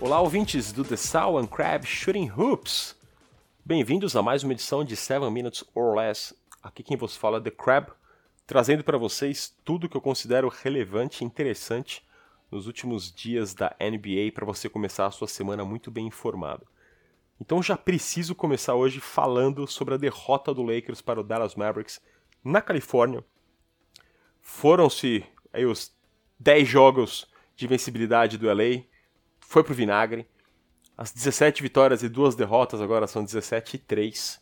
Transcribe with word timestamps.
Olá, 0.00 0.20
ouvintes 0.20 0.70
do 0.70 0.84
The 0.84 0.96
Soul 0.96 1.38
and 1.38 1.48
Crab 1.48 1.84
Shooting 1.84 2.30
Hoops. 2.30 2.94
Bem-vindos 3.64 4.14
a 4.14 4.22
mais 4.22 4.44
uma 4.44 4.52
edição 4.52 4.84
de 4.84 4.94
7 4.94 5.28
Minutes 5.28 5.64
or 5.74 5.96
Less. 5.96 6.36
Aqui 6.62 6.84
quem 6.84 6.96
vos 6.96 7.16
fala 7.16 7.38
é 7.38 7.40
The 7.40 7.50
Crab, 7.50 7.90
trazendo 8.46 8.84
para 8.84 8.96
vocês 8.96 9.52
tudo 9.64 9.88
que 9.88 9.96
eu 9.96 10.00
considero 10.00 10.48
relevante 10.48 11.24
e 11.24 11.26
interessante 11.26 12.06
nos 12.48 12.68
últimos 12.68 13.12
dias 13.12 13.54
da 13.54 13.74
NBA 13.80 14.30
para 14.32 14.46
você 14.46 14.68
começar 14.68 15.04
a 15.06 15.10
sua 15.10 15.26
semana 15.26 15.64
muito 15.64 15.90
bem 15.90 16.06
informado. 16.06 16.64
Então 17.40 17.60
já 17.60 17.76
preciso 17.76 18.36
começar 18.36 18.76
hoje 18.76 19.00
falando 19.00 19.66
sobre 19.66 19.94
a 19.94 19.98
derrota 19.98 20.54
do 20.54 20.62
Lakers 20.62 21.02
para 21.02 21.20
o 21.20 21.24
Dallas 21.24 21.56
Mavericks 21.56 22.00
na 22.44 22.62
Califórnia. 22.62 23.24
Foram-se 24.40 25.26
os 25.68 25.92
10 26.38 26.68
jogos 26.68 27.26
de 27.56 27.66
vencibilidade 27.66 28.38
do 28.38 28.46
LA, 28.46 28.84
foi 29.48 29.64
pro 29.64 29.74
vinagre. 29.74 30.28
As 30.94 31.10
17 31.10 31.62
vitórias 31.62 32.02
e 32.02 32.08
duas 32.08 32.34
derrotas 32.34 32.82
agora 32.82 33.06
são 33.06 33.24
17 33.24 33.76
e 33.76 33.78
3. 33.78 34.40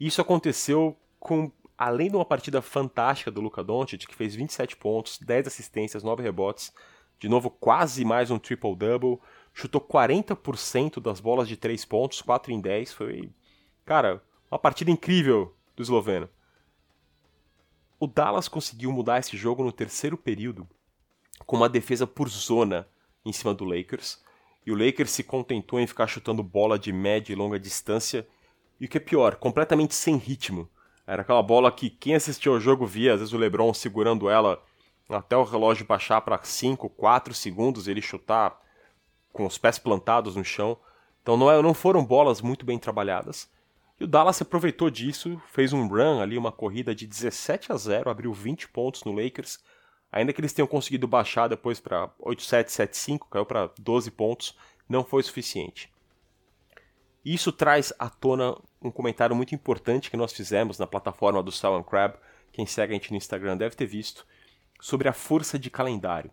Isso 0.00 0.20
aconteceu 0.20 0.96
com 1.20 1.52
além 1.76 2.08
de 2.08 2.16
uma 2.16 2.24
partida 2.24 2.62
fantástica 2.62 3.30
do 3.30 3.42
Luka 3.42 3.62
Doncic, 3.62 4.06
que 4.06 4.14
fez 4.14 4.34
27 4.34 4.76
pontos, 4.76 5.18
10 5.18 5.46
assistências, 5.48 6.02
9 6.02 6.22
rebotes, 6.22 6.72
de 7.18 7.28
novo 7.28 7.50
quase 7.50 8.02
mais 8.02 8.30
um 8.30 8.38
triple-double, 8.38 9.20
chutou 9.52 9.80
40% 9.80 11.00
das 11.00 11.20
bolas 11.20 11.46
de 11.46 11.56
3 11.58 11.84
pontos, 11.84 12.22
4 12.22 12.50
em 12.50 12.60
10, 12.60 12.94
foi, 12.94 13.30
cara, 13.84 14.22
uma 14.50 14.58
partida 14.58 14.90
incrível 14.90 15.54
do 15.76 15.82
esloveno. 15.82 16.30
O 18.00 18.06
Dallas 18.06 18.48
conseguiu 18.48 18.90
mudar 18.90 19.18
esse 19.18 19.36
jogo 19.36 19.62
no 19.62 19.72
terceiro 19.72 20.16
período 20.16 20.66
com 21.44 21.56
uma 21.56 21.68
defesa 21.68 22.06
por 22.06 22.28
zona 22.30 22.88
em 23.24 23.32
cima 23.32 23.54
do 23.54 23.64
Lakers, 23.64 24.22
e 24.66 24.72
o 24.72 24.76
Lakers 24.76 25.10
se 25.10 25.22
contentou 25.22 25.78
em 25.78 25.86
ficar 25.86 26.06
chutando 26.06 26.42
bola 26.42 26.78
de 26.78 26.92
média 26.92 27.32
e 27.32 27.36
longa 27.36 27.58
distância, 27.58 28.26
e 28.80 28.86
o 28.86 28.88
que 28.88 28.98
é 28.98 29.00
pior, 29.00 29.36
completamente 29.36 29.94
sem 29.94 30.16
ritmo. 30.16 30.68
Era 31.06 31.22
aquela 31.22 31.42
bola 31.42 31.70
que 31.70 31.90
quem 31.90 32.14
assistiu 32.14 32.54
ao 32.54 32.60
jogo 32.60 32.86
via, 32.86 33.12
às 33.12 33.20
vezes 33.20 33.34
o 33.34 33.38
LeBron 33.38 33.72
segurando 33.74 34.28
ela 34.28 34.62
até 35.08 35.36
o 35.36 35.44
relógio 35.44 35.86
baixar 35.86 36.20
para 36.22 36.42
5, 36.42 36.88
4 36.88 37.34
segundos, 37.34 37.86
ele 37.86 38.00
chutar 38.00 38.58
com 39.32 39.44
os 39.44 39.58
pés 39.58 39.78
plantados 39.78 40.34
no 40.34 40.44
chão. 40.44 40.78
Então 41.22 41.36
não, 41.36 41.50
é, 41.50 41.60
não 41.60 41.74
foram 41.74 42.04
bolas 42.04 42.40
muito 42.40 42.64
bem 42.64 42.78
trabalhadas. 42.78 43.50
E 44.00 44.04
o 44.04 44.06
Dallas 44.06 44.40
aproveitou 44.40 44.90
disso, 44.90 45.40
fez 45.52 45.72
um 45.72 45.86
run 45.86 46.20
ali, 46.20 46.36
uma 46.36 46.50
corrida 46.50 46.94
de 46.94 47.06
17 47.06 47.70
a 47.70 47.76
0, 47.76 48.10
abriu 48.10 48.32
20 48.32 48.68
pontos 48.68 49.04
no 49.04 49.12
Lakers. 49.12 49.58
Ainda 50.14 50.32
que 50.32 50.40
eles 50.40 50.52
tenham 50.52 50.68
conseguido 50.68 51.08
baixar 51.08 51.48
depois 51.48 51.80
para 51.80 52.08
8-7, 52.20 52.66
7-5, 52.66 53.26
caiu 53.28 53.44
para 53.44 53.68
12 53.80 54.12
pontos, 54.12 54.56
não 54.88 55.02
foi 55.02 55.20
suficiente. 55.24 55.92
Isso 57.24 57.50
traz 57.50 57.92
à 57.98 58.08
tona 58.08 58.56
um 58.80 58.92
comentário 58.92 59.34
muito 59.34 59.56
importante 59.56 60.12
que 60.12 60.16
nós 60.16 60.32
fizemos 60.32 60.78
na 60.78 60.86
plataforma 60.86 61.42
do 61.42 61.50
Sal 61.50 61.82
Crab. 61.82 62.14
Quem 62.52 62.64
segue 62.64 62.92
a 62.92 62.94
gente 62.94 63.10
no 63.10 63.16
Instagram 63.16 63.56
deve 63.56 63.74
ter 63.74 63.86
visto 63.86 64.24
sobre 64.80 65.08
a 65.08 65.12
força 65.12 65.58
de 65.58 65.68
calendário. 65.68 66.30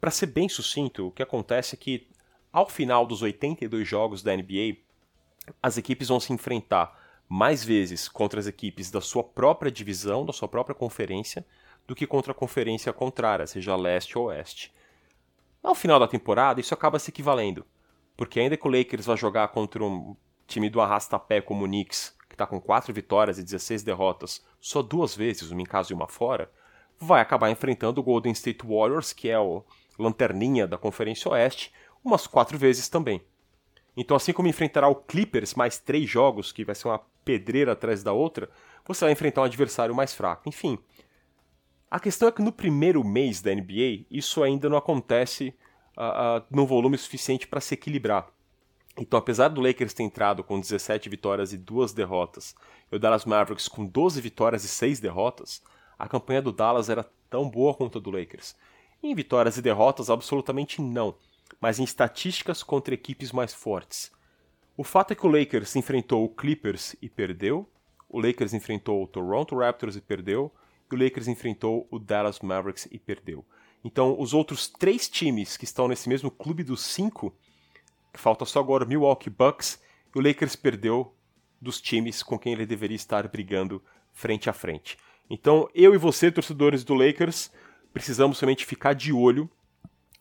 Para 0.00 0.10
ser 0.10 0.26
bem 0.26 0.48
sucinto, 0.48 1.08
o 1.08 1.12
que 1.12 1.22
acontece 1.22 1.74
é 1.74 1.78
que 1.78 2.08
ao 2.50 2.66
final 2.66 3.04
dos 3.04 3.20
82 3.20 3.86
jogos 3.86 4.22
da 4.22 4.34
NBA, 4.34 4.78
as 5.62 5.76
equipes 5.76 6.08
vão 6.08 6.20
se 6.20 6.32
enfrentar 6.32 6.98
mais 7.28 7.62
vezes 7.62 8.08
contra 8.08 8.40
as 8.40 8.46
equipes 8.46 8.90
da 8.90 9.02
sua 9.02 9.22
própria 9.22 9.70
divisão, 9.70 10.24
da 10.24 10.32
sua 10.32 10.48
própria 10.48 10.74
conferência, 10.74 11.44
do 11.86 11.94
que 11.94 12.06
contra 12.06 12.32
a 12.32 12.34
conferência 12.34 12.92
contrária, 12.92 13.46
seja 13.46 13.76
leste 13.76 14.18
ou 14.18 14.26
oeste. 14.26 14.72
Ao 15.62 15.74
final 15.74 15.98
da 15.98 16.08
temporada, 16.08 16.60
isso 16.60 16.74
acaba 16.74 16.98
se 16.98 17.10
equivalendo, 17.10 17.64
porque 18.16 18.40
ainda 18.40 18.56
que 18.56 18.66
o 18.66 18.70
Lakers 18.70 19.06
vá 19.06 19.16
jogar 19.16 19.48
contra 19.48 19.82
um 19.82 20.16
time 20.46 20.68
do 20.68 20.80
arrasta-pé 20.80 21.40
como 21.40 21.64
o 21.64 21.66
Knicks, 21.66 22.14
que 22.28 22.34
está 22.34 22.46
com 22.46 22.60
4 22.60 22.92
vitórias 22.92 23.38
e 23.38 23.42
16 23.42 23.82
derrotas, 23.82 24.44
só 24.60 24.82
duas 24.82 25.14
vezes, 25.14 25.50
uma 25.50 25.62
em 25.62 25.66
casa 25.66 25.92
e 25.92 25.94
uma 25.94 26.08
fora, 26.08 26.50
vai 26.98 27.20
acabar 27.20 27.50
enfrentando 27.50 28.00
o 28.00 28.04
Golden 28.04 28.32
State 28.32 28.66
Warriors, 28.66 29.12
que 29.12 29.28
é 29.28 29.38
o 29.38 29.64
lanterninha 29.98 30.66
da 30.66 30.78
Conferência 30.78 31.30
Oeste, 31.30 31.72
umas 32.04 32.26
quatro 32.26 32.58
vezes 32.58 32.88
também. 32.88 33.22
Então, 33.96 34.16
assim 34.16 34.32
como 34.32 34.48
enfrentará 34.48 34.88
o 34.88 34.96
Clippers 34.96 35.54
mais 35.54 35.78
três 35.78 36.08
jogos, 36.08 36.50
que 36.52 36.64
vai 36.64 36.74
ser 36.74 36.88
uma 36.88 37.00
pedreira 37.24 37.72
atrás 37.72 38.02
da 38.02 38.12
outra, 38.12 38.50
você 38.84 39.04
vai 39.04 39.12
enfrentar 39.12 39.42
um 39.42 39.44
adversário 39.44 39.94
mais 39.94 40.12
fraco. 40.12 40.48
Enfim, 40.48 40.78
a 41.94 42.00
questão 42.00 42.26
é 42.26 42.32
que 42.32 42.42
no 42.42 42.50
primeiro 42.50 43.04
mês 43.04 43.40
da 43.40 43.54
NBA, 43.54 44.04
isso 44.10 44.42
ainda 44.42 44.68
não 44.68 44.76
acontece 44.76 45.54
uh, 45.96 46.40
uh, 46.40 46.44
no 46.50 46.66
volume 46.66 46.98
suficiente 46.98 47.46
para 47.46 47.60
se 47.60 47.74
equilibrar. 47.74 48.26
Então, 48.98 49.16
apesar 49.16 49.46
do 49.46 49.60
Lakers 49.60 49.94
ter 49.94 50.02
entrado 50.02 50.42
com 50.42 50.58
17 50.58 51.08
vitórias 51.08 51.52
e 51.52 51.56
duas 51.56 51.92
derrotas, 51.92 52.52
e 52.90 52.96
o 52.96 52.98
Dallas 52.98 53.24
Mavericks 53.24 53.68
com 53.68 53.86
12 53.86 54.20
vitórias 54.20 54.64
e 54.64 54.68
6 54.68 54.98
derrotas, 54.98 55.62
a 55.96 56.08
campanha 56.08 56.42
do 56.42 56.50
Dallas 56.50 56.88
era 56.88 57.08
tão 57.30 57.48
boa 57.48 57.72
quanto 57.72 57.98
a 57.98 58.00
do 58.00 58.10
Lakers. 58.10 58.56
Em 59.00 59.14
vitórias 59.14 59.56
e 59.56 59.62
derrotas, 59.62 60.10
absolutamente 60.10 60.82
não, 60.82 61.14
mas 61.60 61.78
em 61.78 61.84
estatísticas 61.84 62.64
contra 62.64 62.92
equipes 62.92 63.30
mais 63.30 63.54
fortes. 63.54 64.10
O 64.76 64.82
fato 64.82 65.12
é 65.12 65.14
que 65.14 65.26
o 65.28 65.30
Lakers 65.30 65.76
enfrentou 65.76 66.24
o 66.24 66.28
Clippers 66.28 66.96
e 67.00 67.08
perdeu, 67.08 67.70
o 68.08 68.18
Lakers 68.20 68.52
enfrentou 68.52 69.00
o 69.00 69.06
Toronto 69.06 69.56
Raptors 69.56 69.94
e 69.94 70.00
perdeu, 70.00 70.52
o 70.94 70.98
Lakers 71.02 71.28
enfrentou 71.28 71.86
o 71.90 71.98
Dallas 71.98 72.40
Mavericks 72.40 72.88
e 72.90 72.98
perdeu. 72.98 73.44
Então, 73.84 74.18
os 74.18 74.32
outros 74.32 74.68
três 74.68 75.08
times 75.08 75.56
que 75.56 75.64
estão 75.64 75.88
nesse 75.88 76.08
mesmo 76.08 76.30
clube 76.30 76.62
dos 76.62 76.80
cinco, 76.80 77.34
falta 78.14 78.44
só 78.44 78.60
agora 78.60 78.84
o 78.84 78.88
Milwaukee 78.88 79.28
Bucks, 79.28 79.80
o 80.14 80.20
Lakers 80.20 80.56
perdeu 80.56 81.14
dos 81.60 81.80
times 81.80 82.22
com 82.22 82.38
quem 82.38 82.52
ele 82.52 82.66
deveria 82.66 82.96
estar 82.96 83.26
brigando 83.28 83.82
frente 84.12 84.48
a 84.48 84.52
frente. 84.52 84.96
Então, 85.28 85.68
eu 85.74 85.94
e 85.94 85.98
você, 85.98 86.30
torcedores 86.30 86.84
do 86.84 86.94
Lakers, 86.94 87.50
precisamos 87.92 88.38
somente 88.38 88.64
ficar 88.64 88.94
de 88.94 89.12
olho 89.12 89.50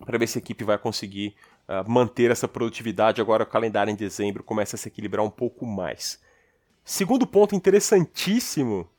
para 0.06 0.18
ver 0.18 0.28
se 0.28 0.38
a 0.38 0.42
equipe 0.42 0.64
vai 0.64 0.78
conseguir 0.78 1.36
uh, 1.68 1.90
manter 1.90 2.32
essa 2.32 2.48
produtividade. 2.48 3.22
Agora 3.22 3.44
o 3.44 3.48
calendário 3.48 3.92
em 3.92 3.96
dezembro 3.96 4.44
começa 4.44 4.76
a 4.76 4.80
se 4.80 4.88
equilibrar 4.88 5.26
um 5.26 5.30
pouco 5.30 5.66
mais. 5.66 6.22
Segundo 6.84 7.26
ponto 7.26 7.56
interessantíssimo: 7.56 8.90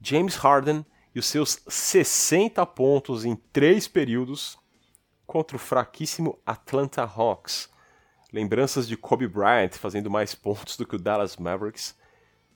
James 0.00 0.36
Harden 0.36 0.84
e 1.14 1.18
os 1.18 1.26
seus 1.26 1.60
60 1.68 2.64
pontos 2.66 3.24
em 3.24 3.36
três 3.52 3.88
períodos 3.88 4.58
contra 5.26 5.56
o 5.56 5.60
fraquíssimo 5.60 6.38
Atlanta 6.44 7.02
Hawks. 7.02 7.68
Lembranças 8.32 8.86
de 8.86 8.96
Kobe 8.96 9.26
Bryant 9.26 9.72
fazendo 9.72 10.10
mais 10.10 10.34
pontos 10.34 10.76
do 10.76 10.86
que 10.86 10.96
o 10.96 10.98
Dallas 10.98 11.36
Mavericks 11.36 11.98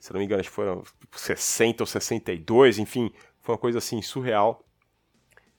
se 0.05 0.13
não 0.13 0.19
me 0.19 0.25
engano, 0.25 0.39
acho 0.39 0.49
que 0.49 0.55
foram 0.55 0.83
60 1.11 1.81
ou 1.81 1.87
62, 1.87 2.77
enfim, 2.77 3.11
foi 3.41 3.55
uma 3.55 3.59
coisa 3.59 3.79
assim 3.79 4.03
surreal. 4.03 4.63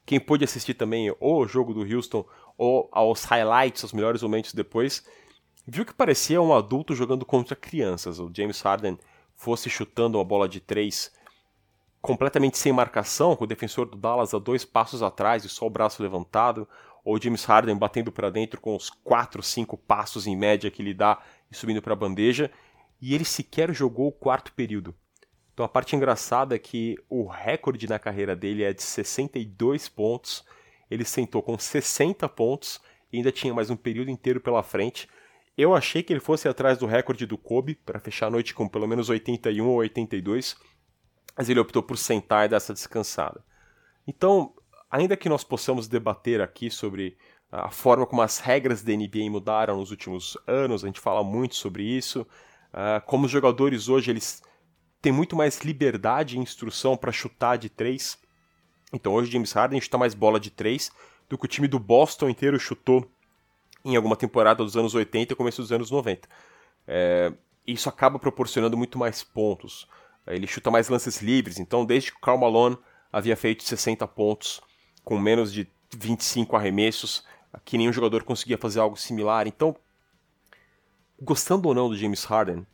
Quem 0.05 0.21
pôde 0.21 0.45
assistir 0.45 0.75
também 0.75 1.13
o 1.19 1.47
jogo 1.49 1.75
do 1.75 1.81
Houston 1.81 2.25
ou 2.57 2.89
aos 2.93 3.25
highlights, 3.25 3.83
os 3.83 3.93
melhores 3.93 4.23
momentos 4.23 4.55
depois, 4.55 5.05
viu 5.67 5.85
que 5.85 5.93
parecia 5.93 6.41
um 6.41 6.55
adulto 6.55 6.95
jogando 6.95 7.27
contra 7.27 7.57
crianças. 7.57 8.21
O 8.21 8.31
James 8.33 8.61
Harden 8.61 8.97
fosse 9.35 9.69
chutando 9.69 10.17
uma 10.17 10.25
bola 10.25 10.49
de 10.49 10.61
três 10.61 11.11
completamente 12.07 12.57
sem 12.57 12.73
marcação, 12.73 13.35
com 13.35 13.45
o 13.45 13.47
defensor 13.47 13.87
do 13.87 13.97
Dallas 13.97 14.33
a 14.33 14.39
dois 14.39 14.65
passos 14.65 15.03
atrás 15.03 15.45
e 15.45 15.49
só 15.49 15.67
o 15.67 15.71
braço 15.71 16.03
levantado, 16.03 16.69
ou 17.05 17.21
James 17.21 17.45
Harden 17.45 17.77
batendo 17.77 18.13
para 18.13 18.31
dentro 18.31 18.61
com 18.61 18.75
os 18.77 18.89
quatro, 18.89 19.43
cinco 19.43 19.77
passos 19.77 20.27
em 20.27 20.37
média 20.37 20.71
que 20.71 20.81
ele 20.81 20.95
dá 20.95 21.21
e 21.51 21.57
subindo 21.57 21.83
para 21.83 21.93
a 21.93 21.97
bandeja 21.97 22.51
e 23.01 23.15
ele 23.15 23.25
sequer 23.25 23.73
jogou 23.75 24.09
o 24.09 24.13
quarto 24.13 24.53
período. 24.53 24.95
Então 25.53 25.65
a 25.65 25.69
parte 25.69 25.97
engraçada 25.97 26.55
é 26.55 26.59
que 26.59 26.97
o 27.09 27.27
recorde 27.27 27.89
na 27.89 27.99
carreira 27.99 28.37
dele 28.37 28.63
é 28.63 28.73
de 28.73 28.83
62 28.83 29.89
pontos. 29.89 30.45
Ele 30.91 31.05
sentou 31.05 31.43
com 31.43 31.59
60 31.59 32.29
pontos 32.29 32.81
e 33.13 33.17
ainda 33.17 33.33
tinha 33.33 33.55
mais 33.55 33.71
um 33.71 33.77
período 33.77 34.11
inteiro 34.11 34.41
pela 34.41 34.63
frente. 34.63 35.09
Eu 35.57 35.75
achei 35.75 36.03
que 36.03 36.13
ele 36.13 36.21
fosse 36.21 36.49
atrás 36.49 36.79
do 36.79 36.87
recorde 36.87 37.27
do 37.27 37.39
Kobe 37.39 37.75
para 37.75 37.99
fechar 37.99 38.27
a 38.27 38.31
noite 38.31 38.55
com 38.55 38.69
pelo 38.69 38.87
menos 38.87 39.09
81 39.09 39.67
ou 39.67 39.77
82, 39.77 40.57
mas 41.37 41.49
ele 41.49 41.61
optou 41.61 41.83
por 41.83 41.99
sentar 41.99 42.47
e 42.47 42.49
dar 42.49 42.57
essa 42.57 42.73
descansada. 42.73 43.45
Então, 44.07 44.55
ainda 44.91 45.17
que 45.17 45.29
nós 45.29 45.45
possamos 45.45 45.89
debater 45.89 46.41
aqui 46.41 46.71
sobre 46.71 47.17
a 47.51 47.71
forma 47.71 48.07
como 48.07 48.23
as 48.23 48.39
regras 48.39 48.83
da 48.83 48.93
NBA 48.93 49.31
mudaram 49.31 49.77
nos 49.77 49.91
últimos 49.91 50.37
anos, 50.47 50.83
a 50.83 50.87
gente 50.87 51.01
fala 51.01 51.23
muito 51.23 51.55
sobre 51.55 51.85
isso, 51.85 52.27
Uh, 52.77 53.01
como 53.07 53.25
os 53.25 53.33
jogadores 53.33 53.89
hoje 53.89 54.11
eles 54.11 54.43
têm 55.01 55.11
muito 55.11 55.35
mais 55.35 55.61
liberdade 55.61 56.37
e 56.37 56.39
instrução 56.39 56.95
para 56.95 57.11
chutar 57.11 57.57
de 57.57 57.71
três. 57.71 58.19
Então 58.93 59.15
hoje 59.15 59.33
James 59.33 59.51
Harden 59.53 59.81
chuta 59.81 59.97
mais 59.97 60.13
bola 60.13 60.39
de 60.39 60.51
três 60.51 60.93
do 61.27 61.39
que 61.39 61.47
o 61.47 61.49
time 61.49 61.67
do 61.67 61.79
Boston 61.79 62.29
inteiro 62.29 62.59
chutou 62.61 63.11
em 63.83 63.97
alguma 63.97 64.15
temporada 64.15 64.63
dos 64.63 64.77
anos 64.77 64.95
80 64.95 65.33
e 65.33 65.37
começo 65.37 65.63
dos 65.63 65.73
anos 65.73 65.91
90. 65.91 66.29
É, 66.87 67.33
isso 67.67 67.89
acaba 67.89 68.19
proporcionando 68.19 68.77
muito 68.77 68.99
mais 68.99 69.23
pontos. 69.23 69.89
Ele 70.27 70.47
chuta 70.47 70.71
mais 70.71 70.89
lances 70.89 71.23
livres, 71.23 71.59
então 71.59 71.85
desde 71.85 72.11
que 72.11 72.19
o 72.19 72.21
Karl 72.21 72.39
Malone 72.39 72.79
havia 73.13 73.37
feito 73.37 73.63
60 73.63 74.07
pontos 74.09 74.61
com 75.05 75.19
menos 75.19 75.53
de 75.53 75.69
25 75.97 76.57
arremessos, 76.57 77.25
que 77.65 77.79
nenhum 77.79 77.93
jogador 77.93 78.25
conseguia 78.25 78.59
fazer 78.59 78.81
algo 78.81 78.97
similar. 78.97 79.47
Então, 79.47 79.77
gostando 81.21 81.69
ou 81.69 81.75
não 81.75 81.89
do 81.89 81.97
James 81.97 82.25
Harden, 82.25 82.67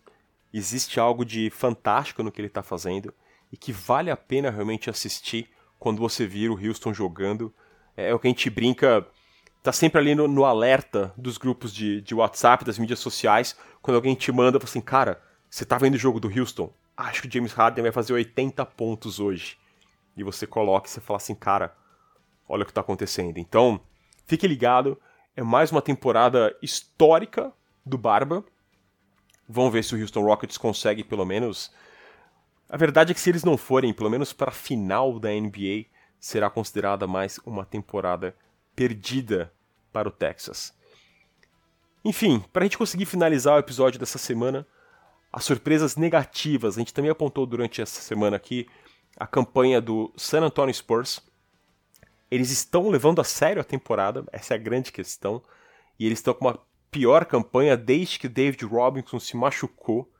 existe 0.52 0.98
algo 0.98 1.24
de 1.24 1.50
fantástico 1.50 2.22
no 2.22 2.32
que 2.32 2.40
ele 2.40 2.48
está 2.48 2.62
fazendo 2.62 3.12
e 3.52 3.56
que 3.56 3.72
vale 3.72 4.10
a 4.10 4.16
pena 4.16 4.50
realmente 4.50 4.90
assistir 4.90 5.48
quando 5.78 5.98
você 5.98 6.26
vira 6.26 6.52
o 6.52 6.56
Houston 6.56 6.92
jogando. 6.92 7.54
É, 7.96 8.10
é 8.10 8.14
o 8.14 8.18
que 8.18 8.26
a 8.26 8.30
gente 8.30 8.48
brinca, 8.48 9.06
tá 9.62 9.72
sempre 9.72 10.00
ali 10.00 10.14
no, 10.14 10.26
no 10.26 10.44
alerta 10.44 11.12
dos 11.16 11.36
grupos 11.36 11.72
de, 11.72 12.00
de 12.00 12.14
WhatsApp, 12.14 12.64
das 12.64 12.78
mídias 12.78 12.98
sociais, 12.98 13.56
quando 13.80 13.96
alguém 13.96 14.14
te 14.14 14.32
manda, 14.32 14.58
assim, 14.62 14.80
cara, 14.80 15.22
você 15.50 15.64
tá 15.64 15.76
vendo 15.76 15.94
o 15.94 15.98
jogo 15.98 16.18
do 16.18 16.28
Houston? 16.28 16.72
Acho 16.96 17.22
que 17.22 17.28
o 17.28 17.32
James 17.32 17.52
Harden 17.52 17.82
vai 17.82 17.92
fazer 17.92 18.12
80 18.12 18.64
pontos 18.66 19.18
hoje. 19.18 19.58
E 20.16 20.22
você 20.22 20.46
coloca 20.46 20.88
e 20.88 20.90
você 20.90 21.00
fala 21.00 21.16
assim, 21.16 21.34
cara, 21.34 21.74
olha 22.48 22.62
o 22.62 22.66
que 22.66 22.72
tá 22.72 22.80
acontecendo. 22.80 23.38
Então, 23.38 23.80
fique 24.26 24.46
ligado, 24.46 25.00
é 25.34 25.42
mais 25.42 25.72
uma 25.72 25.80
temporada 25.80 26.56
histórica 26.62 27.52
do 27.84 27.96
Barba. 27.96 28.44
Vamos 29.48 29.72
ver 29.72 29.82
se 29.82 29.94
o 29.94 30.00
Houston 30.00 30.22
Rockets 30.22 30.58
consegue 30.58 31.02
pelo 31.02 31.24
menos. 31.24 31.72
A 32.68 32.76
verdade 32.76 33.12
é 33.12 33.14
que 33.14 33.20
se 33.20 33.30
eles 33.30 33.44
não 33.44 33.56
forem, 33.56 33.92
pelo 33.92 34.10
menos 34.10 34.32
para 34.32 34.50
a 34.50 34.54
final 34.54 35.18
da 35.18 35.30
NBA, 35.30 35.86
será 36.20 36.48
considerada 36.48 37.06
mais 37.06 37.38
uma 37.44 37.64
temporada 37.64 38.34
perdida 38.76 39.52
para 39.92 40.08
o 40.08 40.12
Texas. 40.12 40.74
Enfim, 42.04 42.44
para 42.52 42.62
a 42.62 42.66
gente 42.66 42.78
conseguir 42.78 43.06
finalizar 43.06 43.56
o 43.56 43.58
episódio 43.58 43.98
dessa 43.98 44.18
semana, 44.18 44.66
as 45.32 45.44
surpresas 45.44 45.96
negativas. 45.96 46.76
A 46.76 46.80
gente 46.80 46.92
também 46.92 47.10
apontou 47.10 47.46
durante 47.46 47.80
essa 47.80 48.00
semana 48.00 48.36
aqui 48.36 48.68
a 49.16 49.26
campanha 49.26 49.80
do 49.80 50.12
San 50.16 50.42
Antonio 50.42 50.74
Spurs. 50.74 51.20
Eles 52.30 52.50
estão 52.50 52.88
levando 52.90 53.20
a 53.20 53.24
sério 53.24 53.60
a 53.60 53.64
temporada, 53.64 54.24
essa 54.32 54.54
é 54.54 54.56
a 54.56 54.60
grande 54.60 54.92
questão, 54.92 55.42
e 55.98 56.06
eles 56.06 56.18
estão 56.18 56.34
com 56.34 56.46
uma 56.46 56.58
pior 56.90 57.24
campanha 57.24 57.76
desde 57.76 58.18
que 58.18 58.28
David 58.28 58.64
Robinson 58.64 59.18
se 59.18 59.36
machucou 59.36 60.10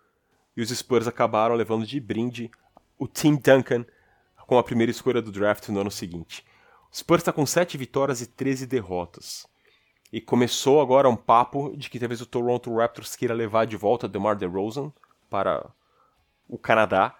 e 0.57 0.63
os 0.63 0.71
Spurs 0.71 1.07
acabaram 1.07 1.55
levando 1.55 1.87
de 1.87 1.99
brinde 2.01 2.51
o 2.99 3.07
Tim 3.07 3.37
Duncan 3.37 3.85
com 4.47 4.59
a 4.59 4.63
primeira 4.63 4.91
escolha 4.91 5.23
do 5.23 5.33
draft 5.33 5.69
no 5.69 5.81
ano 5.81 5.91
seguinte. 5.91 6.45
O 6.91 6.97
Spurs 6.97 7.23
está 7.23 7.33
com 7.33 7.45
7 7.47 7.77
vitórias 7.79 8.21
e 8.21 8.27
13 8.27 8.67
derrotas. 8.67 9.47
E 10.13 10.21
começou 10.21 10.81
agora 10.81 11.09
um 11.09 11.17
papo 11.17 11.75
de 11.75 11.89
que 11.89 11.99
talvez 11.99 12.21
o 12.21 12.27
Toronto 12.27 12.75
Raptors 12.75 13.17
queira 13.17 13.33
levar 13.33 13.65
de 13.65 13.79
volta 13.79 14.07
DeMar 14.07 14.37
DeRozan 14.37 14.93
para 15.33 15.71
o 16.47 16.59
Canadá. 16.59 17.17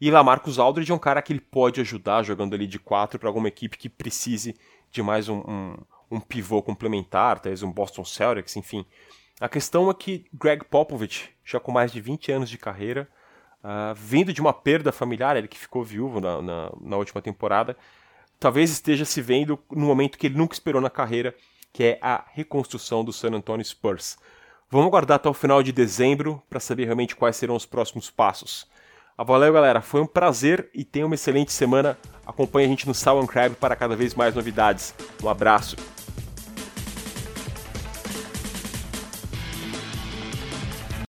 E 0.00 0.10
Lamarcus 0.10 0.58
Aldridge 0.58 0.92
é 0.92 0.94
um 0.94 0.98
cara 0.98 1.20
que 1.20 1.32
ele 1.32 1.40
pode 1.40 1.80
ajudar 1.80 2.22
jogando 2.22 2.54
ali 2.54 2.66
de 2.66 2.78
4 2.78 3.18
para 3.18 3.28
alguma 3.28 3.48
equipe 3.48 3.76
que 3.76 3.88
precise 3.88 4.56
de 4.90 5.02
mais 5.02 5.28
um, 5.28 5.38
um 5.40 5.76
um 6.10 6.20
pivô 6.20 6.62
complementar, 6.62 7.38
talvez 7.38 7.62
um 7.62 7.70
Boston 7.70 8.04
Celtics, 8.04 8.56
enfim. 8.56 8.84
A 9.40 9.48
questão 9.48 9.90
é 9.90 9.94
que 9.94 10.24
Greg 10.32 10.64
Popovich, 10.64 11.30
já 11.44 11.60
com 11.60 11.70
mais 11.70 11.92
de 11.92 12.00
20 12.00 12.32
anos 12.32 12.50
de 12.50 12.58
carreira, 12.58 13.08
uh, 13.62 13.94
vindo 13.94 14.32
de 14.32 14.40
uma 14.40 14.52
perda 14.52 14.90
familiar, 14.90 15.36
ele 15.36 15.48
que 15.48 15.58
ficou 15.58 15.84
viúvo 15.84 16.20
na, 16.20 16.42
na, 16.42 16.72
na, 16.80 16.96
última 16.96 17.22
temporada, 17.22 17.76
talvez 18.40 18.70
esteja 18.70 19.04
se 19.04 19.20
vendo 19.20 19.58
no 19.70 19.86
momento 19.86 20.18
que 20.18 20.26
ele 20.26 20.36
nunca 20.36 20.54
esperou 20.54 20.80
na 20.80 20.90
carreira, 20.90 21.34
que 21.72 21.84
é 21.84 21.98
a 22.02 22.24
reconstrução 22.32 23.04
do 23.04 23.12
San 23.12 23.30
Antonio 23.34 23.64
Spurs. 23.64 24.18
Vamos 24.70 24.88
aguardar 24.88 25.16
até 25.16 25.28
o 25.28 25.34
final 25.34 25.62
de 25.62 25.72
dezembro 25.72 26.42
para 26.48 26.60
saber 26.60 26.84
realmente 26.84 27.16
quais 27.16 27.36
serão 27.36 27.56
os 27.56 27.64
próximos 27.64 28.10
passos. 28.10 28.66
Ah, 29.16 29.24
valeu, 29.24 29.50
galera. 29.50 29.80
Foi 29.80 30.02
um 30.02 30.06
prazer 30.06 30.68
e 30.74 30.84
tenha 30.84 31.06
uma 31.06 31.14
excelente 31.14 31.52
semana. 31.52 31.96
Acompanhe 32.26 32.66
a 32.66 32.68
gente 32.68 32.86
no 32.86 32.94
Sound 32.94 33.26
Crab 33.26 33.54
para 33.54 33.74
cada 33.74 33.96
vez 33.96 34.14
mais 34.14 34.34
novidades. 34.34 34.94
Um 35.22 35.28
abraço. 35.28 35.74